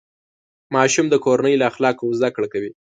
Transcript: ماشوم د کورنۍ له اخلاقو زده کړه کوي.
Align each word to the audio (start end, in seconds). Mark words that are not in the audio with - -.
ماشوم 0.75 1.05
د 1.09 1.15
کورنۍ 1.25 1.55
له 1.59 1.65
اخلاقو 1.71 2.15
زده 2.19 2.29
کړه 2.35 2.47
کوي. 2.53 2.71